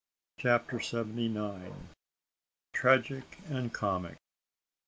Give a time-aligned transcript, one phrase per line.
[0.39, 1.89] CHAPTER SEVENTY NINE.
[2.73, 4.17] TRAGIC AND COMIC.